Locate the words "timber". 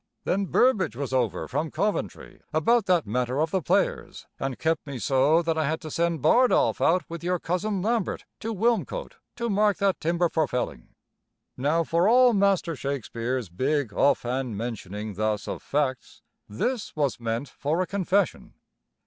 9.99-10.27